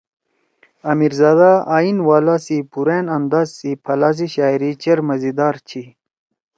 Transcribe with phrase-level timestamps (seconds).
[0.89, 5.83] آمیرزادہ آئین والا سی پُوران انداز سی پھلا سی شاعری چیر مزیدار چھی۔